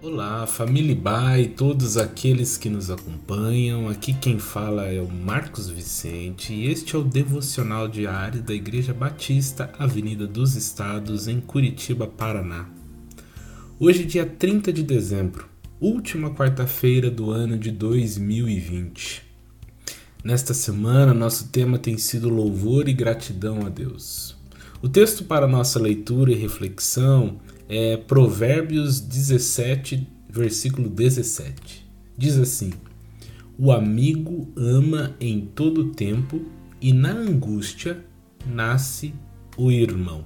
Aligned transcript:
Olá, 0.00 0.46
família 0.46 0.94
Ba 0.94 1.40
e 1.40 1.48
todos 1.48 1.96
aqueles 1.96 2.56
que 2.56 2.70
nos 2.70 2.88
acompanham. 2.88 3.88
Aqui 3.88 4.14
quem 4.14 4.38
fala 4.38 4.86
é 4.86 5.00
o 5.00 5.08
Marcos 5.08 5.68
Vicente 5.68 6.52
e 6.52 6.70
este 6.70 6.94
é 6.94 6.98
o 7.00 7.02
devocional 7.02 7.88
diário 7.88 8.40
da 8.40 8.54
Igreja 8.54 8.94
Batista, 8.94 9.72
Avenida 9.76 10.24
dos 10.24 10.54
Estados, 10.54 11.26
em 11.26 11.40
Curitiba, 11.40 12.06
Paraná. 12.06 12.68
Hoje, 13.80 14.04
dia 14.04 14.24
30 14.24 14.72
de 14.72 14.84
dezembro, 14.84 15.48
última 15.80 16.30
quarta-feira 16.30 17.10
do 17.10 17.32
ano 17.32 17.58
de 17.58 17.72
2020. 17.72 19.24
Nesta 20.22 20.54
semana, 20.54 21.12
nosso 21.12 21.48
tema 21.48 21.76
tem 21.76 21.98
sido 21.98 22.28
louvor 22.28 22.88
e 22.88 22.92
gratidão 22.92 23.66
a 23.66 23.68
Deus. 23.68 24.36
O 24.80 24.88
texto 24.88 25.24
para 25.24 25.48
nossa 25.48 25.80
leitura 25.80 26.30
e 26.30 26.36
reflexão 26.36 27.40
é 27.68 27.96
Provérbios 27.98 28.98
17, 28.98 30.08
versículo 30.28 30.88
17. 30.88 31.86
Diz 32.16 32.38
assim: 32.38 32.72
O 33.58 33.70
amigo 33.70 34.48
ama 34.56 35.14
em 35.20 35.40
todo 35.40 35.92
tempo 35.92 36.40
e 36.80 36.92
na 36.92 37.12
angústia 37.12 38.02
nasce 38.46 39.12
o 39.56 39.70
irmão. 39.70 40.24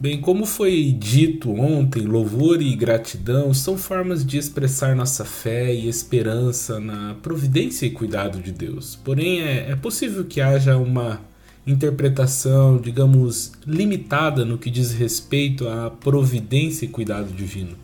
Bem, 0.00 0.18
como 0.18 0.46
foi 0.46 0.96
dito 0.98 1.50
ontem, 1.52 2.06
louvor 2.06 2.62
e 2.62 2.74
gratidão 2.74 3.52
são 3.52 3.76
formas 3.76 4.24
de 4.24 4.38
expressar 4.38 4.96
nossa 4.96 5.26
fé 5.26 5.74
e 5.74 5.90
esperança 5.90 6.80
na 6.80 7.16
providência 7.16 7.84
e 7.84 7.90
cuidado 7.90 8.40
de 8.40 8.50
Deus. 8.50 8.96
Porém, 9.04 9.42
é, 9.42 9.72
é 9.72 9.76
possível 9.76 10.24
que 10.24 10.40
haja 10.40 10.78
uma 10.78 11.20
interpretação, 11.66 12.78
digamos, 12.78 13.52
limitada 13.66 14.44
no 14.44 14.58
que 14.58 14.70
diz 14.70 14.92
respeito 14.92 15.68
à 15.68 15.90
providência 15.90 16.84
e 16.84 16.88
cuidado 16.88 17.32
divino, 17.32 17.76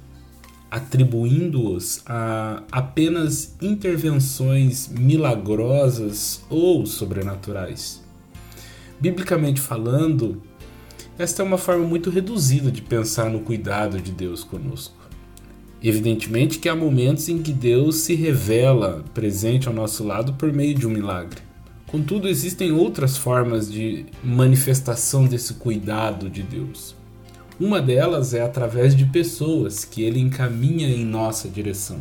atribuindo-os 0.71 2.03
a 2.07 2.63
apenas 2.73 3.55
intervenções 3.61 4.89
milagrosas 4.89 6.43
ou 6.49 6.87
sobrenaturais. 6.87 8.03
Biblicamente 8.99 9.61
falando, 9.61 10.43
esta 11.19 11.43
é 11.43 11.45
uma 11.45 11.59
forma 11.59 11.87
muito 11.87 12.09
reduzida 12.11 12.71
de 12.71 12.81
pensar 12.81 13.31
no 13.31 13.41
cuidado 13.41 14.01
de 14.01 14.11
Deus 14.11 14.43
conosco. 14.43 14.97
Evidentemente 15.83 16.59
que 16.59 16.69
há 16.69 16.75
momentos 16.75 17.29
em 17.29 17.43
que 17.43 17.53
Deus 17.53 17.97
se 17.97 18.15
revela 18.15 19.05
presente 19.13 19.69
ao 19.69 19.75
nosso 19.75 20.03
lado 20.03 20.33
por 20.35 20.53
meio 20.53 20.75
de 20.75 20.87
um 20.87 20.91
milagre. 20.91 21.41
Contudo, 21.97 22.29
existem 22.29 22.73
outras 22.73 23.17
formas 23.17 23.73
de 23.73 24.05
manifestação 24.23 25.25
desse 25.25 25.55
cuidado 25.55 26.29
de 26.29 26.43
Deus. 26.43 26.95
Uma 27.59 27.81
delas 27.81 28.35
é 28.35 28.43
através 28.43 28.95
de 28.95 29.07
pessoas 29.07 29.83
que 29.83 30.03
ele 30.03 30.21
encaminha 30.21 30.89
em 30.89 31.07
nossa 31.07 31.49
direção. 31.49 31.99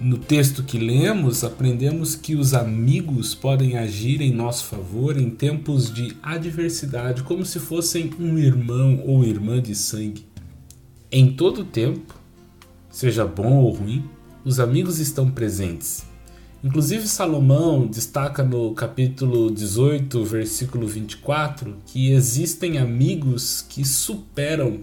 No 0.00 0.16
texto 0.16 0.62
que 0.62 0.78
lemos, 0.78 1.42
aprendemos 1.42 2.14
que 2.14 2.36
os 2.36 2.54
amigos 2.54 3.34
podem 3.34 3.76
agir 3.76 4.20
em 4.20 4.32
nosso 4.32 4.66
favor 4.66 5.18
em 5.18 5.30
tempos 5.30 5.92
de 5.92 6.16
adversidade, 6.22 7.24
como 7.24 7.44
se 7.44 7.58
fossem 7.58 8.08
um 8.20 8.38
irmão 8.38 9.02
ou 9.04 9.24
irmã 9.24 9.60
de 9.60 9.74
sangue. 9.74 10.24
Em 11.10 11.32
todo 11.32 11.64
tempo, 11.64 12.14
seja 12.88 13.26
bom 13.26 13.56
ou 13.56 13.72
ruim, 13.72 14.04
os 14.44 14.60
amigos 14.60 15.00
estão 15.00 15.28
presentes 15.28 16.11
Inclusive, 16.64 17.08
Salomão 17.08 17.88
destaca 17.88 18.44
no 18.44 18.72
capítulo 18.72 19.50
18, 19.50 20.24
versículo 20.24 20.86
24, 20.86 21.76
que 21.86 22.12
existem 22.12 22.78
amigos 22.78 23.66
que 23.68 23.84
superam 23.84 24.80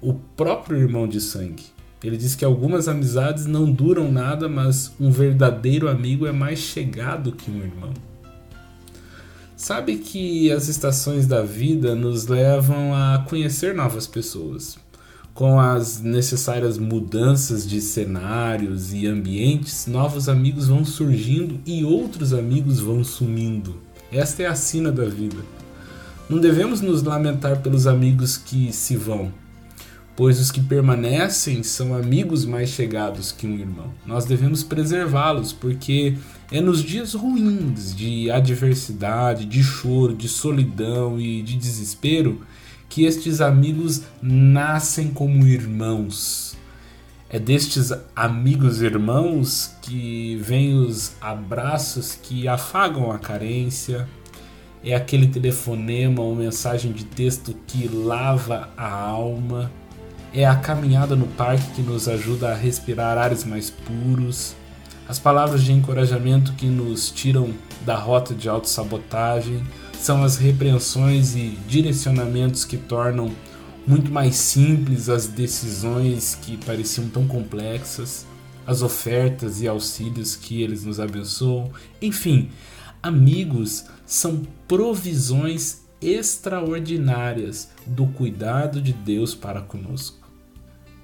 o 0.00 0.14
próprio 0.14 0.78
irmão 0.78 1.06
de 1.06 1.20
sangue. 1.20 1.64
Ele 2.02 2.16
diz 2.16 2.34
que 2.34 2.42
algumas 2.42 2.88
amizades 2.88 3.44
não 3.44 3.70
duram 3.70 4.10
nada, 4.10 4.48
mas 4.48 4.92
um 4.98 5.10
verdadeiro 5.10 5.90
amigo 5.90 6.26
é 6.26 6.32
mais 6.32 6.58
chegado 6.58 7.32
que 7.32 7.50
um 7.50 7.58
irmão. 7.58 7.92
Sabe 9.54 9.98
que 9.98 10.50
as 10.50 10.68
estações 10.68 11.26
da 11.26 11.42
vida 11.42 11.94
nos 11.94 12.28
levam 12.28 12.94
a 12.94 13.26
conhecer 13.28 13.74
novas 13.74 14.06
pessoas 14.06 14.78
com 15.40 15.58
as 15.58 16.02
necessárias 16.02 16.76
mudanças 16.76 17.66
de 17.66 17.80
cenários 17.80 18.92
e 18.92 19.06
ambientes, 19.06 19.86
novos 19.86 20.28
amigos 20.28 20.68
vão 20.68 20.84
surgindo 20.84 21.58
e 21.64 21.82
outros 21.82 22.34
amigos 22.34 22.78
vão 22.78 23.02
sumindo. 23.02 23.76
Esta 24.12 24.42
é 24.42 24.46
a 24.46 24.54
sina 24.54 24.92
da 24.92 25.06
vida. 25.06 25.38
Não 26.28 26.38
devemos 26.38 26.82
nos 26.82 27.02
lamentar 27.02 27.62
pelos 27.62 27.86
amigos 27.86 28.36
que 28.36 28.70
se 28.70 28.96
vão, 28.96 29.32
pois 30.14 30.38
os 30.38 30.50
que 30.50 30.60
permanecem 30.60 31.62
são 31.62 31.94
amigos 31.94 32.44
mais 32.44 32.68
chegados 32.68 33.32
que 33.32 33.46
um 33.46 33.54
irmão. 33.54 33.94
Nós 34.04 34.26
devemos 34.26 34.62
preservá-los, 34.62 35.54
porque 35.54 36.18
é 36.52 36.60
nos 36.60 36.82
dias 36.82 37.14
ruins 37.14 37.96
de 37.96 38.30
adversidade, 38.30 39.46
de 39.46 39.62
choro, 39.62 40.14
de 40.14 40.28
solidão 40.28 41.18
e 41.18 41.40
de 41.40 41.56
desespero 41.56 42.42
que 42.90 43.04
estes 43.04 43.40
amigos 43.40 44.02
nascem 44.20 45.08
como 45.08 45.46
irmãos. 45.46 46.56
É 47.30 47.38
destes 47.38 47.92
amigos 48.14 48.82
irmãos 48.82 49.70
que 49.80 50.36
vêm 50.42 50.74
os 50.74 51.12
abraços 51.20 52.18
que 52.20 52.48
afagam 52.48 53.12
a 53.12 53.18
carência, 53.20 54.08
é 54.82 54.94
aquele 54.94 55.28
telefonema 55.28 56.20
ou 56.20 56.34
mensagem 56.34 56.90
de 56.90 57.04
texto 57.04 57.54
que 57.68 57.86
lava 57.86 58.68
a 58.76 58.90
alma, 58.90 59.70
é 60.34 60.44
a 60.44 60.56
caminhada 60.56 61.14
no 61.14 61.28
parque 61.28 61.70
que 61.76 61.82
nos 61.82 62.08
ajuda 62.08 62.50
a 62.50 62.54
respirar 62.54 63.16
ares 63.16 63.44
mais 63.44 63.70
puros, 63.70 64.56
as 65.08 65.18
palavras 65.18 65.62
de 65.62 65.72
encorajamento 65.72 66.52
que 66.54 66.66
nos 66.66 67.10
tiram 67.10 67.50
da 67.86 67.94
rota 67.94 68.34
de 68.34 68.48
autossabotagem, 68.48 69.62
são 70.00 70.24
as 70.24 70.36
repreensões 70.38 71.36
e 71.36 71.58
direcionamentos 71.68 72.64
que 72.64 72.78
tornam 72.78 73.30
muito 73.86 74.10
mais 74.10 74.36
simples 74.36 75.10
as 75.10 75.26
decisões 75.26 76.34
que 76.40 76.56
pareciam 76.56 77.06
tão 77.10 77.26
complexas, 77.26 78.24
as 78.66 78.80
ofertas 78.80 79.60
e 79.60 79.68
auxílios 79.68 80.34
que 80.34 80.62
eles 80.62 80.84
nos 80.84 80.98
abençoam. 80.98 81.70
Enfim, 82.00 82.48
amigos 83.02 83.84
são 84.06 84.42
provisões 84.66 85.82
extraordinárias 86.00 87.68
do 87.86 88.06
cuidado 88.06 88.80
de 88.80 88.94
Deus 88.94 89.34
para 89.34 89.60
conosco. 89.60 90.30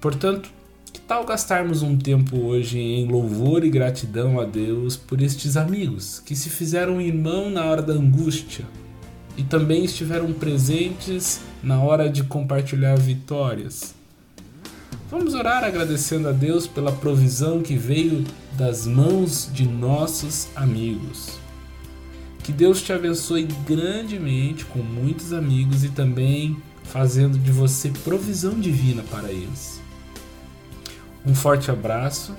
Portanto, 0.01 0.49
que 0.91 0.99
tal 1.01 1.23
gastarmos 1.23 1.83
um 1.83 1.95
tempo 1.95 2.35
hoje 2.37 2.79
em 2.79 3.07
louvor 3.07 3.63
e 3.63 3.69
gratidão 3.69 4.39
a 4.39 4.43
Deus 4.43 4.97
por 4.97 5.21
estes 5.21 5.55
amigos 5.55 6.19
que 6.19 6.35
se 6.35 6.49
fizeram 6.49 6.99
irmão 6.99 7.51
na 7.51 7.63
hora 7.65 7.83
da 7.83 7.93
angústia, 7.93 8.65
e 9.37 9.43
também 9.43 9.85
estiveram 9.85 10.33
presentes 10.33 11.39
na 11.63 11.79
hora 11.79 12.09
de 12.09 12.23
compartilhar 12.23 12.97
vitórias. 12.97 13.95
Vamos 15.09 15.35
orar 15.35 15.63
agradecendo 15.63 16.27
a 16.27 16.33
Deus 16.33 16.67
pela 16.67 16.91
provisão 16.91 17.61
que 17.61 17.77
veio 17.77 18.25
das 18.57 18.85
mãos 18.85 19.49
de 19.53 19.65
nossos 19.65 20.47
amigos. 20.55 21.37
Que 22.43 22.51
Deus 22.51 22.81
te 22.81 22.91
abençoe 22.91 23.43
grandemente 23.65 24.65
com 24.65 24.79
muitos 24.79 25.31
amigos 25.31 25.83
e 25.83 25.89
também 25.89 26.57
fazendo 26.83 27.37
de 27.37 27.51
você 27.51 27.89
provisão 28.03 28.59
divina 28.59 29.03
para 29.11 29.31
eles. 29.31 29.81
Um 31.25 31.35
forte 31.35 31.69
abraço 31.69 32.33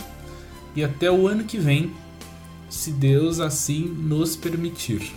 e 0.75 0.83
até 0.83 1.11
o 1.11 1.29
ano 1.29 1.45
que 1.45 1.59
vem, 1.59 1.93
se 2.69 2.91
Deus 2.91 3.41
assim 3.41 3.85
nos 3.85 4.37
permitir. 4.37 5.13